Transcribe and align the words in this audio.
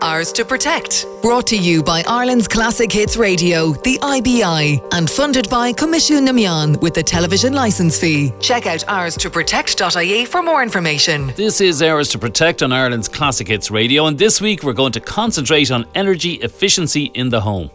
Ours 0.00 0.32
to 0.32 0.44
Protect. 0.44 1.06
Brought 1.22 1.46
to 1.48 1.56
you 1.56 1.82
by 1.82 2.04
Ireland's 2.06 2.46
Classic 2.46 2.90
Hits 2.90 3.16
Radio, 3.16 3.72
the 3.82 3.98
IBI, 4.00 4.80
and 4.92 5.10
funded 5.10 5.50
by 5.50 5.72
Coimisiún 5.72 6.22
na 6.22 6.30
Meán 6.30 6.80
with 6.80 6.94
the 6.94 7.02
television 7.02 7.52
licence 7.52 7.98
fee. 7.98 8.32
Check 8.40 8.66
out 8.66 8.84
ours 8.86 9.16
to 9.16 9.28
protect.ie 9.28 10.24
for 10.26 10.40
more 10.40 10.62
information. 10.62 11.32
This 11.34 11.60
is 11.60 11.82
Ours 11.82 12.10
to 12.10 12.18
Protect 12.18 12.62
on 12.62 12.72
Ireland's 12.72 13.08
Classic 13.08 13.48
Hits 13.48 13.72
Radio, 13.72 14.06
and 14.06 14.16
this 14.16 14.40
week 14.40 14.62
we're 14.62 14.72
going 14.72 14.92
to 14.92 15.00
concentrate 15.00 15.72
on 15.72 15.84
energy 15.96 16.34
efficiency 16.34 17.10
in 17.14 17.28
the 17.28 17.40
home. 17.40 17.68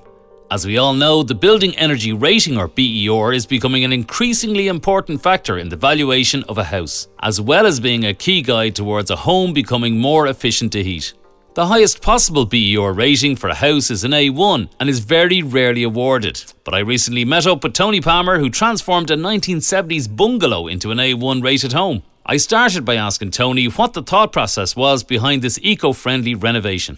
As 0.50 0.66
we 0.66 0.78
all 0.78 0.94
know, 0.94 1.24
the 1.24 1.36
Building 1.36 1.76
Energy 1.78 2.14
Rating 2.14 2.58
or 2.58 2.70
BER 2.70 3.34
is 3.34 3.46
becoming 3.46 3.84
an 3.84 3.92
increasingly 3.92 4.70
important 4.70 5.22
factor 5.22 5.58
in 5.58 5.68
the 5.68 5.76
valuation 5.76 6.44
of 6.44 6.58
a 6.58 6.64
house, 6.64 7.10
as 7.22 7.42
well 7.42 7.66
as 7.66 7.82
being 7.82 8.06
a 8.06 8.14
key 8.14 8.42
guide 8.42 8.76
towards 8.76 9.10
a 9.10 9.16
home 9.16 9.52
becoming 9.52 9.98
more 9.98 10.28
efficient 10.28 10.72
to 10.72 10.84
heat. 10.84 11.14
The 11.56 11.68
highest 11.68 12.02
possible 12.02 12.48
BER 12.48 12.92
rating 12.92 13.36
for 13.36 13.48
a 13.48 13.54
house 13.54 13.92
is 13.92 14.04
an 14.04 14.12
A1 14.12 14.70
and 14.80 14.90
is 14.90 15.00
very 15.00 15.44
rarely 15.44 15.84
awarded. 15.84 16.44
But 16.64 16.74
I 16.74 16.80
recently 16.80 17.26
met 17.26 17.46
up 17.46 17.64
with 17.64 17.74
Tony 17.74 18.02
Palmer 18.02 18.40
who 18.40 18.50
transformed 18.50 19.12
a 19.12 19.16
1970s 19.16 20.16
bungalow 20.16 20.66
into 20.66 20.90
an 20.90 20.98
A1 20.98 21.44
rated 21.44 21.74
home. 21.74 22.02
I 22.26 22.38
started 22.38 22.86
by 22.86 22.96
asking 22.96 23.32
Tony 23.32 23.68
what 23.68 23.94
the 23.94 24.02
thought 24.02 24.32
process 24.32 24.76
was 24.76 25.04
behind 25.04 25.44
this 25.44 25.60
eco 25.62 25.94
friendly 25.94 26.34
renovation 26.34 26.98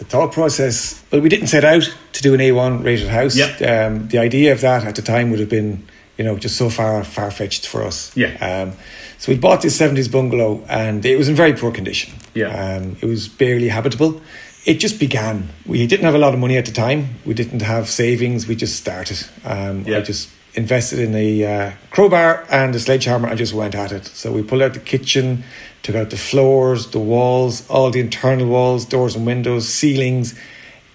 the 0.00 0.06
thought 0.06 0.32
process, 0.32 1.04
well, 1.12 1.20
we 1.20 1.28
didn't 1.28 1.48
set 1.48 1.62
out 1.62 1.94
to 2.14 2.22
do 2.22 2.32
an 2.32 2.40
A1 2.40 2.82
rated 2.82 3.08
house. 3.08 3.36
Yep. 3.36 3.60
Um, 3.60 4.08
the 4.08 4.18
idea 4.18 4.50
of 4.50 4.62
that 4.62 4.82
at 4.84 4.96
the 4.96 5.02
time 5.02 5.30
would 5.30 5.40
have 5.40 5.50
been, 5.50 5.86
you 6.20 6.24
know, 6.24 6.36
just 6.36 6.58
so 6.58 6.68
far 6.68 7.02
far 7.02 7.30
fetched 7.30 7.66
for 7.66 7.82
us. 7.82 8.14
Yeah. 8.14 8.32
Um, 8.46 8.76
so 9.16 9.32
we 9.32 9.38
bought 9.38 9.62
this 9.62 9.80
70s 9.80 10.12
bungalow 10.12 10.62
and 10.68 11.02
it 11.06 11.16
was 11.16 11.30
in 11.30 11.34
very 11.34 11.54
poor 11.54 11.72
condition. 11.72 12.12
Yeah. 12.34 12.48
Um, 12.48 12.98
it 13.00 13.06
was 13.06 13.26
barely 13.26 13.68
habitable. 13.68 14.20
It 14.66 14.74
just 14.74 15.00
began. 15.00 15.48
We 15.64 15.86
didn't 15.86 16.04
have 16.04 16.14
a 16.14 16.18
lot 16.18 16.34
of 16.34 16.38
money 16.38 16.58
at 16.58 16.66
the 16.66 16.72
time. 16.72 17.14
We 17.24 17.32
didn't 17.32 17.62
have 17.62 17.88
savings. 17.88 18.46
We 18.46 18.54
just 18.54 18.76
started. 18.76 19.18
Um, 19.46 19.84
yeah. 19.86 19.96
I 19.96 20.00
just 20.02 20.28
invested 20.52 20.98
in 20.98 21.14
a 21.14 21.30
uh, 21.44 21.72
crowbar 21.90 22.44
and 22.50 22.74
a 22.74 22.80
sledgehammer 22.80 23.28
and 23.28 23.38
just 23.38 23.54
went 23.54 23.74
at 23.74 23.90
it. 23.90 24.04
So 24.04 24.30
we 24.30 24.42
pulled 24.42 24.60
out 24.60 24.74
the 24.74 24.80
kitchen, 24.80 25.42
took 25.80 25.96
out 25.96 26.10
the 26.10 26.18
floors, 26.18 26.90
the 26.90 26.98
walls, 26.98 27.66
all 27.70 27.90
the 27.90 28.00
internal 28.00 28.46
walls, 28.46 28.84
doors 28.84 29.16
and 29.16 29.24
windows, 29.24 29.66
ceilings. 29.66 30.38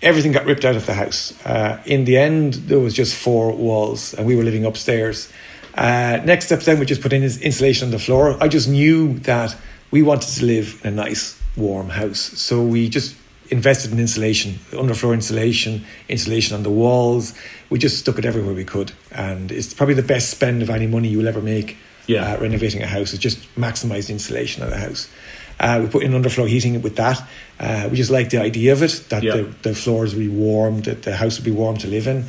Everything 0.01 0.31
got 0.31 0.45
ripped 0.45 0.65
out 0.65 0.75
of 0.75 0.85
the 0.85 0.93
house. 0.93 1.33
Uh, 1.45 1.81
in 1.85 2.05
the 2.05 2.17
end, 2.17 2.55
there 2.55 2.79
was 2.79 2.93
just 2.93 3.15
four 3.15 3.51
walls, 3.53 4.13
and 4.13 4.27
we 4.27 4.35
were 4.35 4.43
living 4.43 4.65
upstairs. 4.65 5.29
Uh, 5.73 6.21
next 6.23 6.45
step 6.45 6.61
then, 6.61 6.79
we 6.79 6.85
just 6.85 7.01
put 7.01 7.13
in 7.13 7.23
insulation 7.23 7.88
on 7.88 7.91
the 7.91 7.99
floor. 7.99 8.38
I 8.41 8.47
just 8.47 8.67
knew 8.69 9.19
that 9.19 9.55
we 9.91 10.01
wanted 10.01 10.29
to 10.35 10.45
live 10.45 10.81
in 10.83 10.93
a 10.93 10.95
nice, 10.95 11.41
warm 11.57 11.89
house. 11.89 12.19
So 12.19 12.63
we 12.63 12.89
just 12.89 13.16
invested 13.49 13.91
in 13.91 13.99
insulation, 13.99 14.53
underfloor 14.71 15.13
insulation, 15.13 15.85
insulation 16.09 16.55
on 16.55 16.63
the 16.63 16.69
walls. 16.69 17.33
We 17.69 17.79
just 17.79 17.99
stuck 17.99 18.17
it 18.17 18.25
everywhere 18.25 18.53
we 18.53 18.66
could, 18.66 18.91
and 19.11 19.51
it's 19.51 19.73
probably 19.73 19.95
the 19.95 20.03
best 20.03 20.29
spend 20.29 20.61
of 20.61 20.69
any 20.69 20.88
money 20.88 21.09
you 21.09 21.19
will 21.19 21.27
ever 21.27 21.41
make. 21.41 21.77
Yeah. 22.07 22.33
Uh, 22.33 22.39
renovating 22.39 22.83
a 22.83 22.88
house 22.88 23.13
is 23.13 23.19
just 23.19 23.39
maximise 23.55 24.07
the 24.07 24.13
insulation 24.13 24.63
of 24.63 24.69
the 24.69 24.77
house. 24.77 25.09
Uh, 25.59 25.79
we 25.83 25.87
put 25.87 26.03
in 26.03 26.11
underfloor 26.11 26.47
heating 26.47 26.81
with 26.81 26.95
that. 26.97 27.21
Uh, 27.59 27.87
we 27.89 27.97
just 27.97 28.11
like 28.11 28.29
the 28.29 28.39
idea 28.39 28.73
of 28.73 28.83
it 28.83 29.05
that 29.09 29.23
yeah. 29.23 29.37
the, 29.37 29.43
the 29.61 29.75
floors 29.75 30.13
would 30.13 30.21
be 30.21 30.27
warm, 30.27 30.81
that 30.81 31.03
the 31.03 31.15
house 31.15 31.37
would 31.37 31.45
be 31.45 31.51
warm 31.51 31.77
to 31.77 31.87
live 31.87 32.07
in. 32.07 32.25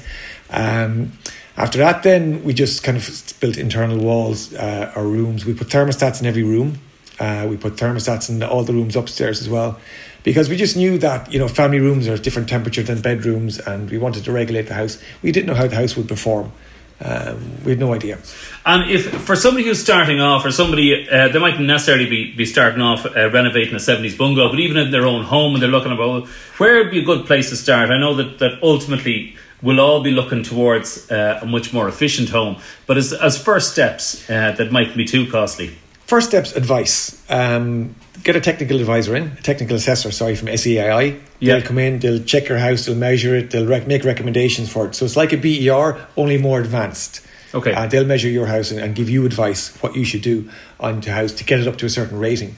Um, 0.50 1.12
after 1.56 1.78
that, 1.78 2.02
then 2.02 2.44
we 2.44 2.52
just 2.52 2.82
kind 2.82 2.97
of 2.97 3.34
built 3.41 3.56
internal 3.56 3.98
walls, 3.98 4.54
uh, 4.54 4.92
our 4.94 5.04
rooms. 5.04 5.44
We 5.44 5.54
put 5.54 5.69
thermostats 5.69 6.20
in 6.20 6.27
every 6.27 6.42
room. 6.42 6.78
Uh, 7.19 7.47
we 7.48 7.56
put 7.56 7.74
thermostats 7.77 8.28
in 8.28 8.42
all 8.42 8.62
the 8.62 8.74
rooms 8.74 8.94
upstairs 8.94 9.41
as 9.41 9.48
well 9.48 9.78
because 10.27 10.48
we 10.48 10.56
just 10.56 10.77
knew 10.77 10.98
that 10.98 11.32
you 11.32 11.38
know 11.38 11.47
family 11.47 11.78
rooms 11.78 12.08
are 12.08 12.14
a 12.14 12.19
different 12.19 12.48
temperature 12.48 12.82
than 12.82 13.00
bedrooms, 13.00 13.60
and 13.60 13.88
we 13.88 13.97
wanted 13.97 14.24
to 14.24 14.32
regulate 14.32 14.66
the 14.66 14.74
house. 14.74 15.00
We 15.22 15.30
didn't 15.30 15.47
know 15.47 15.54
how 15.54 15.69
the 15.69 15.77
house 15.77 15.97
would 15.97 16.08
perform. 16.08 16.52
Um, 16.98 17.62
we 17.64 17.72
had 17.72 17.78
no 17.78 17.93
idea. 17.93 18.19
And 18.65 18.91
if 18.91 19.10
for 19.22 19.37
somebody 19.37 19.66
who's 19.66 19.82
starting 19.82 20.19
off, 20.21 20.47
or 20.47 20.50
somebody 20.50 21.09
uh, 21.10 21.28
they 21.28 21.38
mightn't 21.38 21.66
necessarily 21.66 22.09
be, 22.09 22.34
be 22.34 22.47
starting 22.47 22.81
off 22.81 23.04
uh, 23.04 23.31
renovating 23.31 23.75
a 23.75 23.81
seventies 23.81 24.16
bungalow, 24.16 24.48
but 24.48 24.59
even 24.60 24.78
in 24.78 24.91
their 24.91 25.06
own 25.06 25.25
home, 25.25 25.54
and 25.54 25.62
they're 25.62 25.71
looking 25.71 25.93
about 25.93 26.26
where 26.56 26.82
would 26.82 26.91
be 26.91 27.00
a 27.00 27.04
good 27.04 27.26
place 27.26 27.50
to 27.50 27.56
start. 27.56 27.91
I 27.91 27.98
know 27.98 28.15
that 28.15 28.38
that 28.38 28.62
ultimately 28.62 29.37
we'll 29.60 29.81
all 29.81 30.03
be 30.03 30.10
looking 30.10 30.43
towards 30.43 31.10
uh, 31.10 31.41
a 31.43 31.47
much 31.47 31.72
more 31.72 31.87
efficient 31.87 32.31
home, 32.31 32.56
but 32.87 32.97
as 32.97 33.12
as 33.12 33.37
first 33.37 33.72
steps 33.72 34.28
uh, 34.31 34.53
that 34.53 34.72
mightn't 34.72 34.97
be 34.97 35.04
too 35.04 35.31
costly. 35.31 35.76
First 36.06 36.28
steps 36.28 36.53
advice. 36.53 37.21
Um, 37.28 37.97
get 38.22 38.37
a 38.37 38.41
technical 38.41 38.78
advisor 38.78 39.17
in, 39.17 39.25
a 39.25 39.43
technical 39.43 39.77
assessor, 39.77 40.12
sorry, 40.12 40.37
from 40.37 40.49
SEAI. 40.49 41.21
They'll 41.41 41.62
come 41.62 41.78
in, 41.78 41.99
they'll 41.99 42.22
check 42.22 42.49
your 42.49 42.59
house, 42.59 42.87
they'll 42.87 42.94
measure 42.94 43.34
it, 43.34 43.50
they'll 43.50 43.67
rec- 43.67 43.89
make 43.89 44.05
recommendations 44.05 44.71
for 44.71 44.87
it. 44.87 44.95
So 44.95 45.05
it's 45.05 45.16
like 45.16 45.33
a 45.33 45.37
BER, 45.37 46.06
only 46.16 46.39
more 46.39 46.61
advanced. 46.61 47.27
Okay. 47.55 47.72
Uh, 47.72 47.87
they'll 47.87 48.05
measure 48.05 48.28
your 48.28 48.47
house 48.47 48.71
and, 48.71 48.81
and, 48.81 48.95
give 48.95 49.09
you 49.09 49.25
advice 49.25 49.77
what 49.83 49.97
you 49.97 50.05
should 50.05 50.22
do 50.22 50.49
on 50.78 51.00
the 51.00 51.12
house 51.12 51.33
to 51.33 51.45
get 51.45 51.61
it 51.61 51.66
up 51.66 51.77
to 51.78 51.87
a 51.87 51.91
certain 51.91 52.19
rating. 52.19 52.55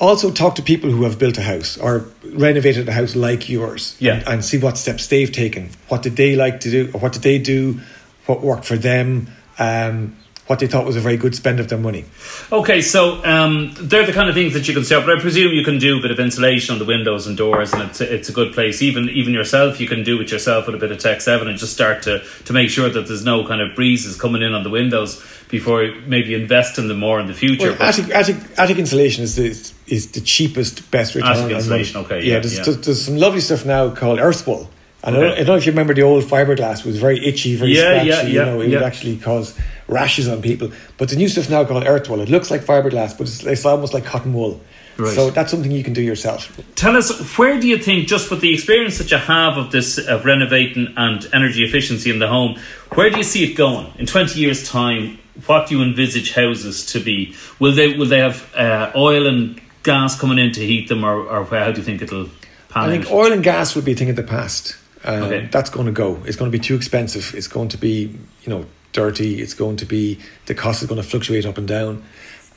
Also, 0.00 0.30
talk 0.30 0.54
to 0.54 0.62
people 0.62 0.90
who 0.90 1.02
have 1.04 1.18
built 1.18 1.38
a 1.38 1.42
house 1.42 1.76
or 1.76 2.08
renovated 2.32 2.88
a 2.88 2.92
house 2.92 3.16
like 3.16 3.48
yours. 3.48 3.96
Yeah. 3.98 4.14
And, 4.14 4.28
and 4.28 4.44
see 4.44 4.58
what 4.58 4.78
steps 4.78 5.06
they've 5.08 5.30
taken. 5.30 5.70
What 5.88 6.02
did 6.02 6.16
they 6.16 6.36
like 6.36 6.60
to 6.60 6.70
do? 6.70 6.90
Or 6.94 7.00
what 7.00 7.12
did 7.12 7.22
they 7.22 7.38
do? 7.38 7.80
What 8.26 8.40
worked 8.42 8.64
for 8.64 8.76
them? 8.76 9.28
Um, 9.58 10.16
what 10.48 10.58
they 10.58 10.66
thought 10.66 10.84
was 10.84 10.96
a 10.96 11.00
very 11.00 11.16
good 11.16 11.34
spend 11.34 11.60
of 11.60 11.68
their 11.68 11.78
money. 11.78 12.04
Okay, 12.50 12.80
so 12.80 13.24
um, 13.24 13.72
they're 13.78 14.06
the 14.06 14.12
kind 14.12 14.28
of 14.28 14.34
things 14.34 14.54
that 14.54 14.66
you 14.66 14.74
can 14.74 14.82
start, 14.82 15.06
but 15.06 15.16
I 15.16 15.20
presume 15.20 15.52
you 15.52 15.64
can 15.64 15.78
do 15.78 15.98
a 15.98 16.02
bit 16.02 16.10
of 16.10 16.18
insulation 16.18 16.72
on 16.72 16.78
the 16.78 16.86
windows 16.86 17.26
and 17.26 17.36
doors, 17.36 17.72
and 17.72 17.82
it's 17.82 18.00
a, 18.00 18.14
it's 18.14 18.28
a 18.28 18.32
good 18.32 18.54
place. 18.54 18.82
Even 18.82 19.08
even 19.10 19.32
yourself, 19.32 19.78
you 19.78 19.86
can 19.86 20.02
do 20.02 20.20
it 20.20 20.30
yourself 20.30 20.66
with 20.66 20.74
a 20.74 20.78
bit 20.78 20.90
of 20.90 20.98
Tech 20.98 21.20
Seven 21.20 21.48
and 21.48 21.58
just 21.58 21.72
start 21.72 22.02
to 22.02 22.22
to 22.46 22.52
make 22.52 22.70
sure 22.70 22.88
that 22.88 23.06
there's 23.06 23.24
no 23.24 23.46
kind 23.46 23.60
of 23.60 23.76
breezes 23.76 24.18
coming 24.18 24.42
in 24.42 24.54
on 24.54 24.64
the 24.64 24.70
windows 24.70 25.22
before 25.48 25.92
maybe 26.06 26.34
invest 26.34 26.78
in 26.78 26.88
them 26.88 26.98
more 26.98 27.20
in 27.20 27.26
the 27.26 27.34
future. 27.34 27.72
Well, 27.72 27.82
attic, 27.82 28.10
attic, 28.10 28.36
attic 28.56 28.78
insulation 28.78 29.24
is 29.24 29.36
the 29.36 29.48
is 29.86 30.12
the 30.12 30.20
cheapest, 30.20 30.90
best 30.90 31.14
return. 31.14 31.32
Attic 31.32 31.56
insulation, 31.56 32.00
okay, 32.00 32.20
yeah, 32.22 32.34
yeah. 32.34 32.40
There's, 32.40 32.58
yeah. 32.58 32.74
there's 32.74 33.04
some 33.04 33.16
lovely 33.16 33.40
stuff 33.40 33.64
now 33.66 33.94
called 33.94 34.18
Earthwool. 34.18 34.68
And 35.02 35.14
Okay. 35.16 35.24
I, 35.24 35.28
don't, 35.28 35.32
I 35.32 35.36
don't 35.38 35.46
know 35.46 35.56
if 35.56 35.66
you 35.66 35.72
remember 35.72 35.94
the 35.94 36.02
old 36.02 36.24
fiberglass 36.24 36.84
was 36.84 36.98
very 36.98 37.24
itchy, 37.24 37.54
very 37.56 37.72
Yeah, 37.74 37.82
scratchy. 37.82 38.08
yeah, 38.08 38.22
you 38.22 38.38
yeah, 38.38 38.44
know, 38.46 38.60
it 38.60 38.70
would 38.70 38.82
actually 38.82 39.16
cause 39.16 39.56
rashes 39.86 40.26
on 40.28 40.42
people. 40.42 40.72
But 40.96 41.08
the 41.10 41.16
new 41.16 41.28
stuff 41.28 41.48
now 41.48 41.64
called 41.64 41.84
Earthwool, 41.84 42.20
it 42.20 42.28
looks 42.28 42.50
like 42.50 42.62
fiberglass, 42.62 43.16
but 43.16 43.28
it's, 43.28 43.44
it's 43.44 43.64
almost 43.64 43.94
like 43.94 44.04
cotton 44.04 44.34
wool. 44.34 44.60
Right. 44.96 45.14
So 45.14 45.30
that's 45.30 45.52
something 45.52 45.70
you 45.70 45.84
can 45.84 45.92
do 45.92 46.02
yourself. 46.02 46.60
Tell 46.74 46.96
us, 46.96 47.38
where 47.38 47.60
do 47.60 47.68
you 47.68 47.78
think, 47.78 48.08
just 48.08 48.28
with 48.32 48.40
the 48.40 48.52
experience 48.52 48.98
that 48.98 49.12
you 49.12 49.16
have 49.18 49.56
of 49.56 49.70
this, 49.70 49.96
of 49.98 50.24
renovating 50.24 50.92
and 50.96 51.24
energy 51.32 51.62
efficiency 51.62 52.10
in 52.10 52.18
the 52.18 52.26
home, 52.26 52.58
where 52.94 53.08
do 53.08 53.18
you 53.18 53.22
see 53.22 53.44
it 53.48 53.54
going 53.54 53.92
in 53.98 54.06
twenty 54.06 54.40
years' 54.40 54.68
time? 54.68 55.20
What 55.46 55.68
do 55.68 55.76
you 55.78 55.84
envisage 55.84 56.32
houses 56.34 56.84
to 56.86 56.98
be? 56.98 57.36
Will 57.60 57.72
they 57.72 57.96
will 57.96 58.06
they 58.06 58.18
have 58.18 58.52
uh, 58.56 58.90
oil 58.96 59.28
and 59.28 59.60
gas 59.84 60.18
coming 60.18 60.38
in 60.38 60.50
to 60.54 60.66
heat 60.66 60.88
them, 60.88 61.04
or, 61.04 61.20
or 61.28 61.44
how 61.44 61.70
do 61.70 61.78
you 61.78 61.84
think 61.84 62.02
it'll 62.02 62.24
pan 62.70 62.88
I 62.88 62.88
think 62.90 63.06
out? 63.06 63.12
oil 63.12 63.32
and 63.32 63.44
gas 63.44 63.76
would 63.76 63.84
be 63.84 63.92
a 63.92 63.94
thing 63.94 64.10
of 64.10 64.16
the 64.16 64.24
past. 64.24 64.76
Um, 65.04 65.22
Okay. 65.24 65.48
That's 65.50 65.70
going 65.70 65.86
to 65.86 65.92
go. 65.92 66.22
It's 66.24 66.36
going 66.36 66.50
to 66.50 66.56
be 66.58 66.62
too 66.62 66.74
expensive. 66.74 67.34
It's 67.34 67.48
going 67.48 67.68
to 67.68 67.78
be, 67.78 68.16
you 68.42 68.50
know, 68.50 68.66
dirty. 68.92 69.40
It's 69.40 69.54
going 69.54 69.76
to 69.76 69.86
be 69.86 70.18
the 70.46 70.54
cost 70.54 70.82
is 70.82 70.88
going 70.88 71.00
to 71.00 71.06
fluctuate 71.08 71.46
up 71.46 71.58
and 71.58 71.68
down. 71.68 72.02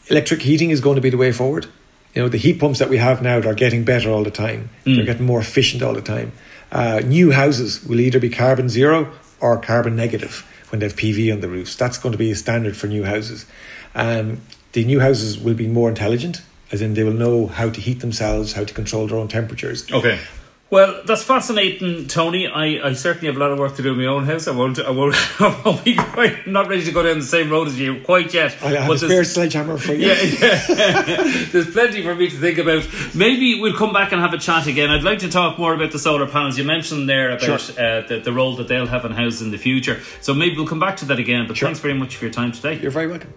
Electric 0.07 0.41
heating 0.41 0.72
is 0.72 0.81
going 0.81 0.96
to 0.96 1.01
be 1.01 1.09
the 1.09 1.18
way 1.18 1.31
forward. 1.31 1.68
You 2.16 2.22
know, 2.24 2.30
the 2.30 2.38
heat 2.38 2.59
pumps 2.59 2.80
that 2.80 2.90
we 2.90 2.97
have 2.97 3.22
now 3.22 3.38
are 3.38 3.53
getting 3.53 3.85
better 3.85 4.09
all 4.09 4.24
the 4.24 4.31
time. 4.31 4.69
They're 4.84 5.06
getting 5.06 5.25
more 5.25 5.40
efficient 5.40 5.81
all 5.81 5.94
the 5.94 6.01
time. 6.01 6.34
Uh, 6.72 7.01
new 7.06 7.31
houses 7.31 7.84
will 7.85 8.00
either 8.00 8.19
be 8.19 8.30
carbon 8.30 8.68
zero 8.69 9.13
or 9.40 9.57
carbon 9.59 9.96
negative 9.96 10.46
when 10.69 10.80
they 10.80 10.85
have 10.88 10.96
PV 10.96 11.31
on 11.31 11.40
the 11.40 11.47
roofs. 11.47 11.75
That's 11.75 11.97
going 11.97 12.12
to 12.12 12.18
be 12.18 12.31
a 12.31 12.35
standard 12.35 12.75
for 12.75 12.88
new 12.88 13.03
houses. 13.06 13.46
Um, 13.96 14.41
the 14.74 14.84
new 14.84 15.00
houses 15.00 15.38
will 15.40 15.53
be 15.53 15.68
more 15.68 15.90
intelligent, 15.90 16.41
as 16.72 16.81
in 16.81 16.94
they 16.96 17.03
will 17.03 17.13
know 17.13 17.47
how 17.47 17.69
to 17.69 17.80
heat 17.81 18.00
themselves, 18.01 18.53
how 18.53 18.63
to 18.66 18.74
control 18.74 19.07
their 19.07 19.18
own 19.18 19.28
temperatures. 19.28 19.90
Okay. 19.91 20.19
Well, 20.71 21.01
that's 21.03 21.21
fascinating, 21.21 22.07
Tony. 22.07 22.47
I, 22.47 22.88
I 22.88 22.94
certainly 22.94 23.27
have 23.27 23.35
a 23.35 23.39
lot 23.39 23.51
of 23.51 23.59
work 23.59 23.75
to 23.75 23.83
do 23.83 23.91
in 23.91 23.97
my 23.97 24.06
own 24.06 24.23
house. 24.23 24.47
I 24.47 24.51
won't. 24.51 24.79
I 24.79 24.89
won't. 24.89 25.15
I 25.41 25.62
won't 25.65 25.83
be 25.83 25.95
quite, 25.97 26.47
I'm 26.47 26.53
not 26.53 26.69
ready 26.69 26.85
to 26.85 26.91
go 26.94 27.03
down 27.03 27.19
the 27.19 27.25
same 27.25 27.50
road 27.50 27.68
as 27.68 27.77
you 27.77 28.00
quite 28.00 28.33
yet. 28.33 28.56
I 28.63 28.69
have 28.69 28.88
But 28.88 28.94
a 28.95 28.97
spare 29.00 29.09
there's- 29.09 29.33
sledgehammer 29.33 29.77
for 29.77 29.94
you. 29.94 30.07
Yeah, 30.12 30.63
yeah. 30.69 31.45
There's 31.51 31.69
plenty 31.71 32.01
for 32.01 32.15
me 32.15 32.29
to 32.29 32.38
think 32.38 32.57
about. 32.57 32.88
Maybe 33.13 33.59
we'll 33.59 33.75
come 33.75 33.91
back 33.91 34.13
and 34.13 34.21
have 34.21 34.33
a 34.33 34.38
chat 34.38 34.65
again. 34.68 34.89
I'd 34.89 35.03
like 35.03 35.19
to 35.19 35.29
talk 35.29 35.59
more 35.59 35.73
about 35.73 35.91
the 35.91 36.00
solar 36.00 36.25
panels. 36.25 36.57
You 36.57 36.63
mentioned 36.63 37.09
there 37.09 37.31
about 37.31 37.59
Sure. 37.59 37.74
uh, 37.77 38.07
the, 38.07 38.21
the 38.24 38.31
role 38.31 38.56
that 38.56 38.69
they'll 38.69 38.88
have 38.88 39.03
in 39.03 39.12
houses 39.12 39.41
in 39.41 39.51
the 39.51 39.57
future. 39.57 40.00
So 40.21 40.33
maybe 40.33 40.56
we'll 40.56 40.67
come 40.67 40.79
back 40.79 40.95
to 40.97 41.06
that 41.06 41.19
again. 41.19 41.47
But 41.47 41.57
Sure. 41.57 41.67
thanks 41.67 41.81
very 41.81 41.95
much 41.95 42.15
for 42.15 42.24
your 42.25 42.33
time 42.33 42.53
today. 42.53 42.79
You're 42.79 42.91
very 42.91 43.07
welcome. 43.07 43.33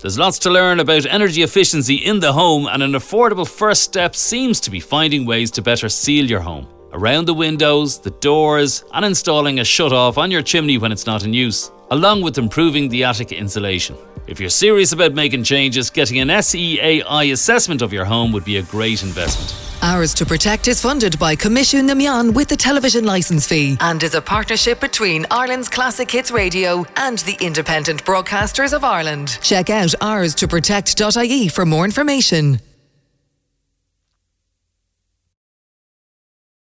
There's 0.00 0.18
lots 0.18 0.38
to 0.40 0.50
learn 0.50 0.80
about 0.80 1.04
energy 1.04 1.42
efficiency 1.42 1.96
in 1.96 2.20
the 2.20 2.32
home, 2.32 2.66
and 2.66 2.82
an 2.82 2.92
affordable 2.92 3.46
first 3.46 3.82
step 3.82 4.16
seems 4.16 4.58
to 4.60 4.70
be 4.70 4.80
finding 4.80 5.26
ways 5.26 5.50
to 5.50 5.62
better 5.62 5.90
seal 5.90 6.24
your 6.24 6.40
home. 6.40 6.66
Around 6.94 7.26
the 7.26 7.34
windows, 7.34 7.98
the 7.98 8.10
doors, 8.12 8.82
and 8.94 9.04
installing 9.04 9.60
a 9.60 9.64
shut 9.64 9.92
off 9.92 10.16
on 10.16 10.30
your 10.30 10.40
chimney 10.40 10.78
when 10.78 10.90
it's 10.90 11.04
not 11.04 11.22
in 11.22 11.34
use, 11.34 11.70
along 11.90 12.22
with 12.22 12.38
improving 12.38 12.88
the 12.88 13.04
attic 13.04 13.30
insulation. 13.30 13.94
If 14.26 14.40
you're 14.40 14.48
serious 14.48 14.92
about 14.92 15.12
making 15.12 15.44
changes, 15.44 15.90
getting 15.90 16.18
an 16.18 16.28
SEAI 16.28 17.32
assessment 17.32 17.82
of 17.82 17.92
your 17.92 18.06
home 18.06 18.32
would 18.32 18.46
be 18.46 18.56
a 18.56 18.62
great 18.62 19.02
investment. 19.02 19.59
Ours 19.82 20.12
to 20.14 20.26
Protect 20.26 20.68
is 20.68 20.80
funded 20.80 21.18
by 21.18 21.34
Coimisiún 21.34 21.84
na 21.84 21.94
Meán 21.94 22.34
with 22.34 22.48
the 22.48 22.56
television 22.56 23.04
licence 23.04 23.46
fee 23.46 23.78
and 23.80 24.02
is 24.02 24.14
a 24.14 24.20
partnership 24.20 24.78
between 24.78 25.26
Ireland's 25.30 25.70
Classic 25.70 26.10
Hits 26.10 26.30
Radio 26.30 26.84
and 26.96 27.18
the 27.20 27.38
Independent 27.40 28.04
Broadcasters 28.04 28.74
of 28.74 28.84
Ireland. 28.84 29.38
Check 29.40 29.70
out 29.70 29.94
ours 30.02 30.34
to 30.36 30.48
protect.ie 30.48 31.48
for 31.48 31.64
more 31.64 31.86
information. 31.86 32.60